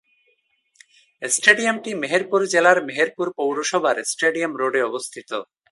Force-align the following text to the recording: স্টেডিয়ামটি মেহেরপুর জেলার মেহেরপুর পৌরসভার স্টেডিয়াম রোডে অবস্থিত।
স্টেডিয়ামটি 1.21 1.91
মেহেরপুর 2.01 2.41
জেলার 2.53 2.77
মেহেরপুর 2.87 3.27
পৌরসভার 3.37 3.97
স্টেডিয়াম 4.11 4.51
রোডে 4.61 4.81
অবস্থিত। 4.89 5.31